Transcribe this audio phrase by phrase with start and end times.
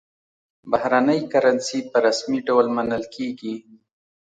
[0.71, 3.55] بهرنۍ کرنسي په رسمي ډول منل کېږي.